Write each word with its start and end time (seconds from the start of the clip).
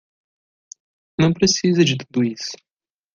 Não 1.19 1.31
precisa 1.31 1.85
de 1.85 1.95
tudo 1.95 2.23
isso. 2.23 2.57